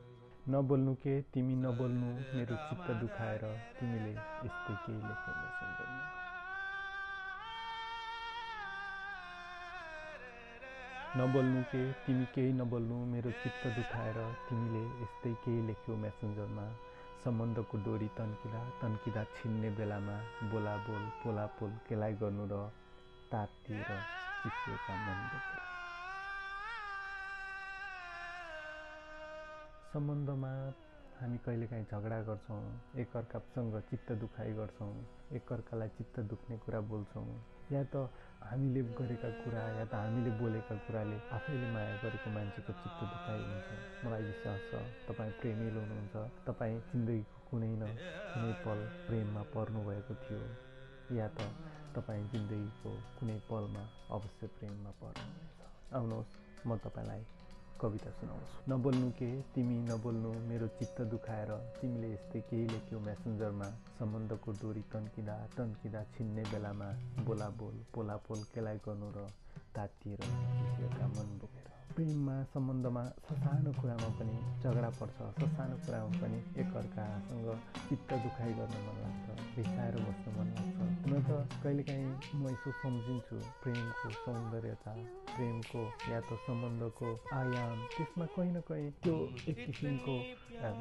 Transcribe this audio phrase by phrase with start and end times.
[0.53, 3.43] नबोल्नु के तिमी नबोल्नु मेरो चित्त दुखाएर
[3.77, 4.13] तिमीले
[4.45, 5.27] यस्तै केही लेख्न
[11.17, 14.17] नबोल्नु के तिमी केही नबोल्नु मेरो चित्त दुखाएर
[14.49, 16.67] तिमीले यस्तै केही लेख्यौ म्यासेन्जरमा
[17.23, 22.55] सम्बन्धको डोरी तन्किँदा तन्किँदा छिन्ने बेलामा बोला बोल पोला पोल केलाई गर्नु र
[23.31, 23.91] तातिएर
[24.41, 25.61] चिसिएका मन बोकेर
[29.93, 30.51] सम्बन्धमा
[31.19, 32.61] हामी कहिलेकाहीँ झगडा गर्छौँ
[33.01, 34.93] एकअर्कासँग चित्त दुखाइ गर्छौँ
[35.37, 37.25] एकअर्कालाई चित्त दुख्ने कुरा बोल्छौँ।
[37.71, 38.09] या त
[38.43, 43.67] हामीले गरेका कुरा या त हामीले बोलेका कुराले आफैले माया गरेको मान्छेको चित्त दुखाइ हुन्छ।
[44.03, 46.15] मलाई विश्वास छ तपाईँ प्रेमिलो हुनुहुन्छ
[46.47, 47.93] तपाईँ जिन्दगीको कुनै न
[48.33, 50.43] कुनै पल प्रेममा पर्नुभएको थियो।
[51.09, 51.53] या त
[51.95, 53.83] तपाईँ जिन्दगीको कुनै पलमा
[54.17, 56.35] अवश्य प्रेममा पर्नुहुनेछ। आउनुहोस्
[56.67, 57.23] म तपाईँलाई
[57.81, 59.29] कविता सुनाउँछु। नबोल्नु के?
[59.53, 63.67] तिमी नबोल्नु मेरो चित्त दुखाएर। तिमीले यस्तै केही लेख्यौ मेसेन्जरमा
[63.99, 66.89] सम्बन्धको डोरी तन्किँदा तन्किँदा छिन्ने बेलामा
[67.27, 69.27] बोला बोल पोला पोल केलाई गर्नु र
[69.75, 70.21] तातिएर
[71.15, 77.47] मन बोकेर। प्रेममा सम्बन्धमा ससानो कुरामा पनि झगडा पर्छ। ससानो कुरामा पनि एकअर्कासँग
[77.89, 81.31] चित्त दुखाइ गर्न मन लाग्छ। रिसाएर बस्न मन लाग्छ। हुन त
[81.63, 82.11] कहिलेकाहीँ
[82.41, 84.93] म यसो सम्झिन्छु प्रेमको सौन्दर्यता
[85.35, 87.09] प्रेमको या त सम्बन्धको
[87.39, 89.15] आयाम। त्यसमा कहीँ न कहीँ त्यो
[89.49, 90.15] एक किसिमको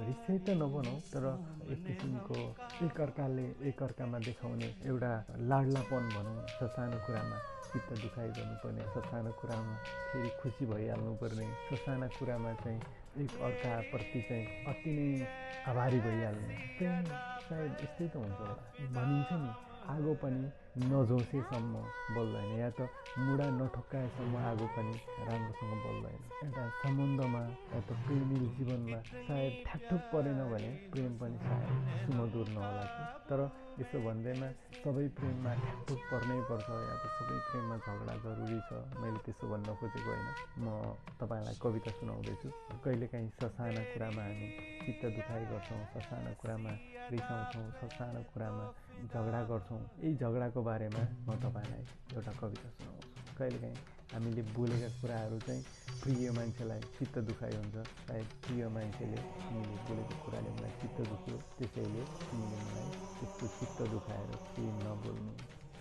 [0.09, 1.25] रिसै त नभनौँ तर
[1.73, 2.39] एक किसिमको
[2.87, 5.13] एकअर्काले एकअर्कामा देखाउने एउटा
[5.51, 7.39] लाडलापन भनौँ ससानो कुरामा
[7.73, 9.77] चित्त दुखाइ गर्नुपर्ने ससानो कुरामा
[10.09, 12.81] फेरि खुसी भइहाल्नुपर्ने ससाना कुरामा चाहिँ
[13.21, 15.27] एक अर्काप्रति चाहिँ अति नै
[15.69, 17.05] आभारी भइहाल्ने। प्रेम
[17.45, 18.55] सायद यस्तै त हुन्छ होला।
[18.97, 20.43] भनिन्छ नि। आगो पनि
[20.91, 21.75] नझोसेसम्म
[22.17, 22.89] बल्दैन या त
[23.19, 24.95] मुढा नठोक्काएसम्म आगो पनि
[25.29, 31.71] राम्रोसँग बल्दैन। एउटा सम्बन्धमा या त प्रेमिल जीवनमा सायद ठ्याकठुक परेन भने प्रेम पनि सायद
[32.05, 32.85] सुमधुर नहोला
[33.29, 33.41] तर
[33.81, 34.49] यसो भन्दैमा
[34.83, 38.71] सबै प्रेममा ठ्याकठुक पर्नै पर्छ या त सबै प्रेममा झगडा जरुरी छ
[39.01, 40.29] मैले त्यसो भन्न खोजेको होइन।
[40.63, 40.67] म
[41.21, 42.49] तपाईँलाई कविता सुनाउँदैछु।
[42.85, 44.49] कहिलेकाहीँ ससाना कुरामा हामी
[44.85, 46.73] चित्त दुखाइ गर्छौँ ससाना कुरामा
[47.13, 48.65] रिसाउँछौँ ससानो कुरामा
[49.03, 51.83] झगडा गर्छौँ। यही झगडाको बारेमा म तपाईँलाई
[52.15, 53.77] एउटा कविता सुनाउँछु। कहिलेकाहीँ
[54.13, 55.63] हामीले बोलेका कुराहरू चाहिँ
[56.03, 57.77] प्रिय मान्छेलाई चित्त दुखाइ हुन्छ।
[58.07, 64.31] सायद प्रिय मान्छेले तिमीले बोलेको कुराले मलाई चित्त दुख्यो। त्यसैले तिमीले मलाई त्यस्तो चित्त दुखाएर
[64.55, 65.33] केही नबोल्नु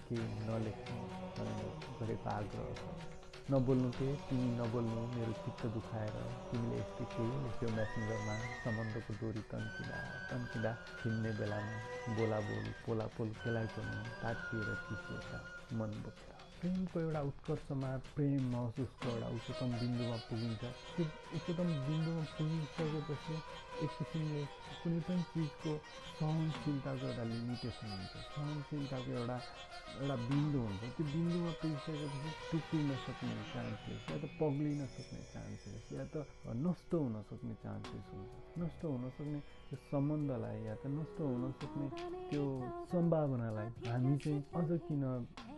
[0.08, 1.00] केही नलेख्नु
[1.38, 1.62] भनेर
[2.00, 3.21] गरेको आग्रह छ।
[3.52, 6.16] नबोल्नु के तिमी नबोल्नु मेरो चित्त दुखाएर
[6.50, 9.98] तिमीले यस्तै केही लेख्यो मेसेन्जरमा। सम्बन्धको डोरी तन्किँदा
[10.32, 11.76] तन्किँदा छिन्ने बेलामा
[12.16, 15.40] बोला बोल पोला पोल केलाई गर्नु तातिएर चिसिएका
[15.80, 16.32] मन बोकेर।
[16.62, 20.64] प्रेमको एउटा उत्कर्षमा प्रेम महसुसको एउटा उच्चतम बिन्दुमा पुगिन्छ।
[20.96, 23.36] त्यो उच्चतम बिन्दुमा पुगिसकेपछि
[23.84, 24.42] एक किसिमले
[24.82, 25.72] कुनै पनि चिजको
[26.18, 29.38] सहनशीलताको एउटा लिमिटेसन हुन्छ। सहनशीलताको एउटा
[30.02, 36.06] एउटा बिन्दु हुन्छ। त्यो बिन्दुमा पुगिसकेपछि टुक्रिन सक्ने चान्सेस या त पग्लिन सक्ने चान्सेस या
[36.14, 36.16] त
[36.66, 38.32] नष्ट हुन सक्ने चान्सेस हुन्छ।
[38.62, 41.88] नष्ट हुन सक्ने त्यो सम्बन्धलाई या त नष्ट हुन सक्ने
[42.30, 42.44] त्यो
[42.92, 45.04] सम्भावनालाई हामी चाहिँ अझ किन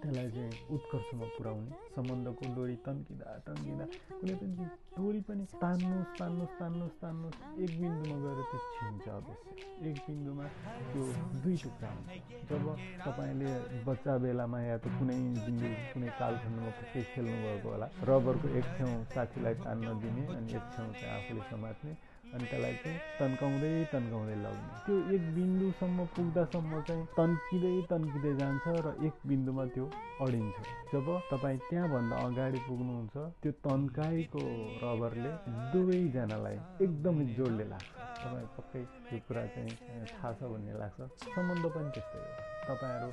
[0.02, 3.86] त्यसलाई चाहिँ उत्कर्षमा पुर्याउने सम्बन्धको डोरी तन्किँदा तन्किँदा
[4.20, 4.66] कुनै पनि
[4.98, 10.46] डोरी पनि तान्नुहोस् तान्नुहोस् तान्नुहोस् तान्नुहोस् एक बिन्दुमा गएर त्यो छिन्छ अवश्य एक बिन्दुमा
[10.92, 11.04] त्यो
[11.44, 12.12] दुई टुक्रा हुन्छ
[12.50, 12.66] जब
[13.06, 13.52] तपाईँले
[13.88, 16.72] बच्चा बेलामा या त कुनै बिन्दु कुनै कालखण्डमा
[17.14, 21.94] खेल्नुभएको होला रबरको एक छेउ साथीलाई तान्न दिने अनि एक छेउ चाहिँ आफूले समात्ने
[22.34, 28.88] अनि त्यसलाई चाहिँ तन्काउँदै तन्काउँदै लग्ने। त्यो एक बिन्दुसम्म पुग्दासम्म चाहिँ तन्किँदै तन्किँदै जान्छ र
[29.08, 29.86] एक बिन्दुमा त्यो
[30.26, 30.58] अडिन्छ।
[30.94, 34.42] जब तपाईँ त्यहाँभन्दा अगाडि पुग्नुहुन्छ त्यो तन्काएको
[34.84, 35.32] रबरले
[35.74, 37.94] दुवैजनालाई एकदमै जोडले लाग्छ।
[38.24, 39.72] तपाईँ पक्कै त्यो कुरा चाहिँ
[40.14, 41.00] थाहा छ भन्ने लाग्छ।
[41.36, 43.10] सम्बन्ध पनि त्यस्तै हो। तपाईँहरू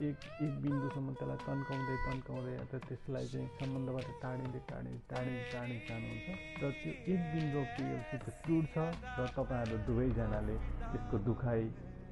[0.00, 5.84] एक एक बिन्दुसम्म त्यसलाई तन्काउँदै तन्काउँदै या त त्यसलाई चाहिँ सम्बन्धबाट टाढिँदै टाढिँदै टाढिँदै टाढिँदै
[5.88, 6.28] जानुहुन्छ।
[6.60, 7.96] र त्यो एक बिन्दु त्यो
[8.42, 8.74] टुट्छ
[9.18, 10.56] र तपाईँहरू दुवैजनाले
[10.90, 11.62] त्यसको दुखाइ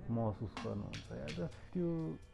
[0.09, 1.41] महसुस गर्नुहुन्छ या त
[1.73, 1.89] त्यो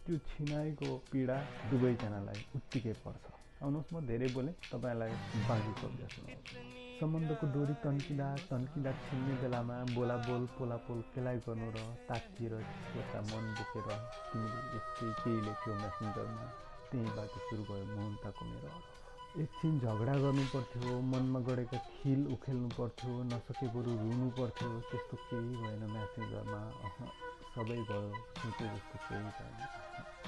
[0.05, 1.37] त्यो छिनाइको पीडा
[1.71, 3.25] दुवैजनालाई उत्तिकै पर्छ।
[3.63, 5.13] आउनुहोस् म धेरै बोलेँ तपाईँलाई
[5.49, 11.79] बाँकी सुनाउँछु सम्बन्धको डोरी तन्किँदा तन्किँदा छिन्ने बेलामा बोला बोल पोला पोल केलाई गर्नु र
[12.09, 13.89] तातिएर एउटा मन बोकेर
[14.31, 16.47] तिमीले यस्तै केही लेख्यो मेसेन्जरमा
[16.91, 18.73] त्यहीँबाट सुरु भयो मोहनताको मेरो
[19.45, 25.55] एकछिन झगडा गर्नु पर्थ्यो मनमा गढेका खिल उखेल्नु पर्थ्यो नसके बरु रुनु पर्थ्यो त्यस्तो केही
[25.63, 26.61] भएन म्यासेन्जरमा
[27.55, 28.11] सबै भयो
[28.43, 29.57] सोचे जस्तो केही भएन।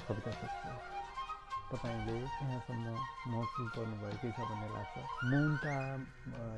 [0.07, 1.00] कविता
[1.71, 2.95] तपाईँले यहाँसम्म
[3.27, 5.75] महसुस गर्नुभएकै छ भन्ने लाग्छ। मौनता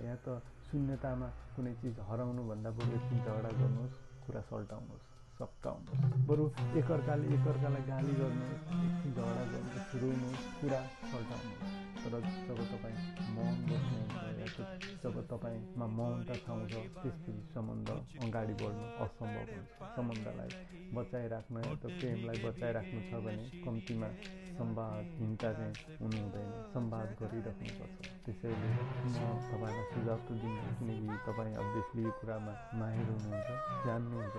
[0.02, 0.38] या त
[0.68, 6.44] शून्यतामा कुनै चिज हराउनुभन्दा बरु एकछिन झगडा गर्नुहोस् कुरा सल्टाउनुहोस्। सप्काउनुहोस् बरु
[6.80, 10.82] एकअर्काले एकअर्कालाई गाली एकछिन झगडा गर्नुहोस् रुनुहोस् कुरा
[11.12, 12.14] सल्टाउनुहोस् तर
[12.48, 12.98] जब तपाईँ
[13.36, 14.58] मौन बस्नुहुन्छ
[15.04, 17.90] जब तपाईँमा मौनता छाउँछ त्यसपछि सम्बन्ध
[18.26, 20.52] अगाडि बढ्नु असम्भव हुन्छ। सम्बन्धलाई
[20.94, 24.10] बचाइराख्न या त प्रेमलाई बचाइराख्नु छ भने कम्तीमा
[24.58, 28.70] संवादहीनता चाहिँ हुनु हुँदैन संवाद गरिराख्नुपर्छ। त्यसैले
[29.14, 29.16] म
[29.50, 33.50] तपाईँलाई सुझाव त दिन्छु किनकि तपाईँ अभियसली यो कुरामा माहिर हुनुहुन्छ
[33.86, 34.36] जान्नुहुन्छ।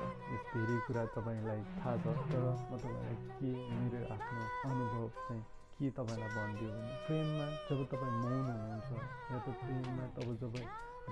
[0.86, 5.42] कुरा तपाईँलाई थाहा छ तर म तपाईँलाई के मेरो आफ्नो अनुभव चाहिँ
[5.76, 8.90] के तपाईँलाई भनिदियो भने प्रेममा जब तपाईँ मौन हुनुहुन्छ
[9.32, 10.54] या त प्रेममा तब जब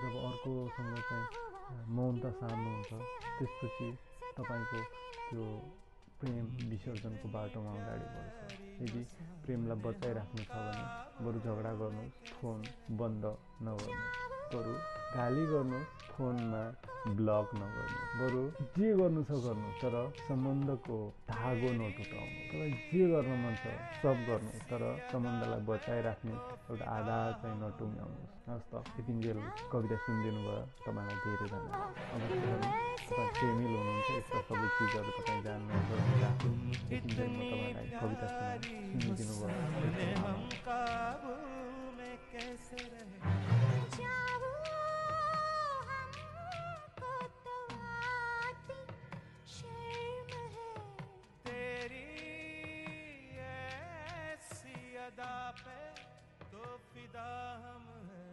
[0.02, 1.26] जब अर्कोसँग चाहिँ
[1.96, 2.90] मौनता सार्नुहुन्छ
[3.38, 3.88] त्यसपछि
[4.36, 4.80] तपाईँको
[5.28, 5.44] त्यो
[6.20, 8.40] प्रेम विसर्जनको बाटोमा अगाडि बढ्छ।
[8.82, 9.02] यदि
[9.44, 10.84] प्रेमलाई बचाइराख्नु छ भने
[11.24, 12.58] बरु झगडा गर्नुहोस् फोन
[13.00, 13.24] बन्द
[13.66, 16.62] नगर्नुहोस्। बरु गाली गर्नुहोस् फोनमा
[17.18, 18.42] ब्लक नगर्नुहोस् बरु
[18.76, 19.94] जे गर्नु छ गर्नु तर
[20.28, 20.96] सम्बन्धको
[21.30, 23.64] धागो नटुटाउनु। तपाईँलाई जे गर्न मन छ
[24.02, 24.82] सब गर्नु। तर
[25.12, 26.34] सम्बन्धलाई बचाइराख्ने
[26.70, 29.38] एउटा आधार चाहिँ नटुङ्ग्याउनुहोस्। हस् त यतिन्जेल
[29.72, 31.46] कविता सुनिदिनु भयो तपाईँलाई धेरै
[33.08, 35.90] तपाईँ प्रेमिल हुनुहुन्छ यस्ता सबै चिजहरू तपाईँ जान्नुहुन्छ।
[38.00, 40.21] कविता सुनिदिनु भयो
[55.12, 55.80] अदा पे
[56.52, 56.62] तो
[56.92, 57.28] फिदा
[57.64, 58.31] हम है।